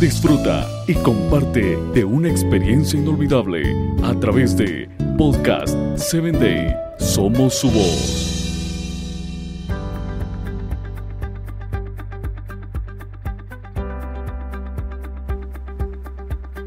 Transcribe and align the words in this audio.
Disfruta 0.00 0.68
y 0.86 0.94
comparte 0.94 1.76
de 1.94 2.04
una 2.04 2.28
experiencia 2.28 2.98
inolvidable 2.98 3.62
a 4.02 4.12
través 4.20 4.56
de 4.56 4.88
Podcast 5.16 5.74
7 5.96 6.32
Day. 6.32 6.76
Somos 6.98 7.54
su 7.54 7.70
voz. 7.70 8.34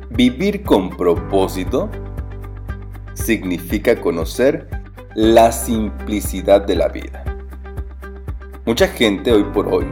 Vivir 0.09 0.63
con 0.63 0.89
propósito 0.97 1.91
significa 3.13 4.01
conocer 4.01 4.67
la 5.13 5.51
simplicidad 5.51 6.65
de 6.65 6.75
la 6.75 6.87
vida. 6.87 7.23
Mucha 8.65 8.87
gente 8.87 9.31
hoy 9.31 9.43
por 9.53 9.67
hoy 9.67 9.85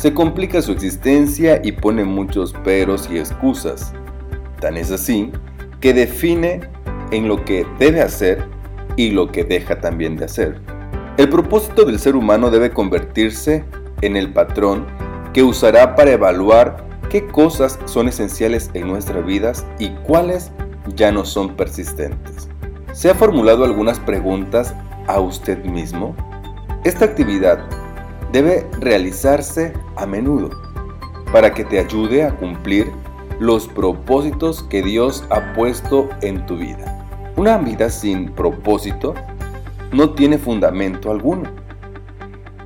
se 0.00 0.14
complica 0.14 0.62
su 0.62 0.72
existencia 0.72 1.60
y 1.62 1.72
pone 1.72 2.04
muchos 2.04 2.54
peros 2.64 3.06
y 3.12 3.18
excusas. 3.18 3.92
Tan 4.58 4.78
es 4.78 4.90
así 4.90 5.30
que 5.78 5.92
define 5.92 6.62
en 7.10 7.28
lo 7.28 7.44
que 7.44 7.66
debe 7.78 8.00
hacer 8.00 8.42
y 8.96 9.10
lo 9.10 9.30
que 9.30 9.44
deja 9.44 9.78
también 9.78 10.16
de 10.16 10.24
hacer. 10.24 10.58
El 11.18 11.28
propósito 11.28 11.84
del 11.84 11.98
ser 11.98 12.16
humano 12.16 12.50
debe 12.50 12.70
convertirse 12.70 13.62
en 14.00 14.16
el 14.16 14.32
patrón 14.32 14.86
que 15.34 15.42
usará 15.42 15.94
para 15.94 16.12
evaluar 16.12 16.82
qué 17.10 17.26
cosas 17.26 17.78
son 17.84 18.08
esenciales 18.08 18.70
en 18.72 18.88
nuestras 18.88 19.22
vidas 19.26 19.66
y 19.78 19.90
cuáles 20.06 20.50
ya 20.94 21.12
no 21.12 21.26
son 21.26 21.56
persistentes. 21.56 22.48
¿Se 22.94 23.10
ha 23.10 23.14
formulado 23.14 23.64
algunas 23.64 24.00
preguntas 24.00 24.74
a 25.08 25.20
usted 25.20 25.62
mismo? 25.62 26.16
Esta 26.84 27.04
actividad 27.04 27.68
debe 28.32 28.68
realizarse 28.78 29.72
a 29.96 30.06
menudo 30.06 30.50
para 31.32 31.52
que 31.52 31.64
te 31.64 31.78
ayude 31.78 32.24
a 32.24 32.36
cumplir 32.36 32.90
los 33.38 33.66
propósitos 33.68 34.62
que 34.64 34.82
Dios 34.82 35.24
ha 35.30 35.52
puesto 35.54 36.08
en 36.20 36.44
tu 36.46 36.56
vida. 36.56 37.06
Una 37.36 37.58
vida 37.58 37.88
sin 37.88 38.30
propósito 38.30 39.14
no 39.92 40.10
tiene 40.10 40.38
fundamento 40.38 41.10
alguno. 41.10 41.50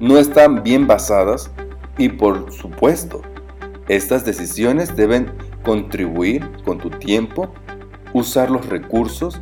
No 0.00 0.18
están 0.18 0.62
bien 0.62 0.86
basadas 0.86 1.50
y 1.96 2.08
por 2.08 2.52
supuesto, 2.52 3.22
estas 3.88 4.24
decisiones 4.24 4.96
deben 4.96 5.32
contribuir 5.62 6.50
con 6.64 6.78
tu 6.78 6.90
tiempo, 6.90 7.48
usar 8.12 8.50
los 8.50 8.66
recursos 8.66 9.40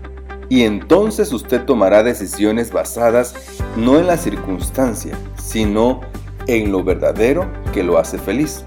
y 0.52 0.64
entonces 0.64 1.32
usted 1.32 1.64
tomará 1.64 2.02
decisiones 2.02 2.72
basadas 2.72 3.34
no 3.74 3.98
en 3.98 4.06
la 4.06 4.18
circunstancia, 4.18 5.18
sino 5.42 6.02
en 6.46 6.70
lo 6.70 6.84
verdadero 6.84 7.50
que 7.72 7.82
lo 7.82 7.96
hace 7.96 8.18
feliz. 8.18 8.62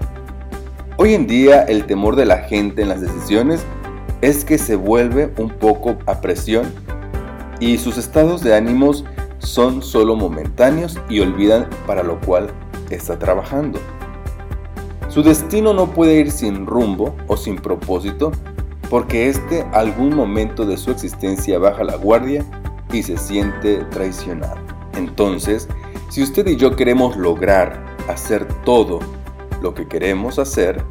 Hoy 0.96 1.14
en 1.14 1.28
día 1.28 1.62
el 1.62 1.86
temor 1.86 2.16
de 2.16 2.24
la 2.24 2.38
gente 2.38 2.82
en 2.82 2.88
las 2.88 3.02
decisiones 3.02 3.64
es 4.20 4.44
que 4.44 4.58
se 4.58 4.74
vuelve 4.74 5.32
un 5.38 5.48
poco 5.48 5.96
a 6.06 6.20
presión 6.20 6.66
y 7.60 7.78
sus 7.78 7.98
estados 7.98 8.42
de 8.42 8.56
ánimos 8.56 9.04
son 9.38 9.80
solo 9.80 10.16
momentáneos 10.16 10.98
y 11.08 11.20
olvidan 11.20 11.70
para 11.86 12.02
lo 12.02 12.18
cual 12.18 12.48
está 12.90 13.16
trabajando. 13.16 13.78
Su 15.08 15.22
destino 15.22 15.72
no 15.72 15.92
puede 15.92 16.18
ir 16.18 16.32
sin 16.32 16.66
rumbo 16.66 17.14
o 17.28 17.36
sin 17.36 17.54
propósito 17.54 18.32
porque 18.90 19.28
este 19.28 19.62
algún 19.72 20.14
momento 20.14 20.64
de 20.64 20.76
su 20.76 20.90
existencia 20.90 21.58
baja 21.58 21.84
la 21.84 21.96
guardia 21.96 22.44
y 22.92 23.02
se 23.02 23.16
siente 23.16 23.78
traicionado. 23.90 24.58
Entonces, 24.94 25.68
si 26.08 26.22
usted 26.22 26.46
y 26.46 26.56
yo 26.56 26.76
queremos 26.76 27.16
lograr 27.16 27.84
hacer 28.08 28.46
todo 28.64 29.00
lo 29.60 29.74
que 29.74 29.86
queremos 29.86 30.38
hacer, 30.38 30.82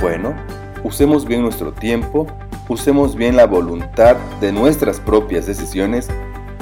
bueno, 0.00 0.34
usemos 0.82 1.24
bien 1.24 1.42
nuestro 1.42 1.72
tiempo, 1.72 2.26
usemos 2.68 3.14
bien 3.14 3.36
la 3.36 3.46
voluntad 3.46 4.16
de 4.40 4.52
nuestras 4.52 4.98
propias 5.00 5.46
decisiones 5.46 6.08